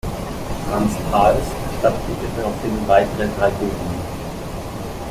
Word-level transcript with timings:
Frans 0.65 0.93
Hals 1.11 1.45
erstattete 1.63 2.11
ihr 2.23 2.29
daraufhin 2.35 2.87
weitere 2.87 3.27
drei 3.37 3.51
Gulden. 3.51 4.01